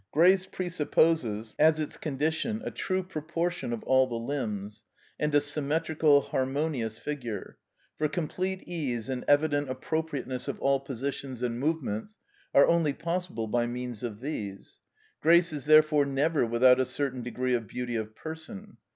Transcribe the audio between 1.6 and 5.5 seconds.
its condition a true proportion of all the limbs, and a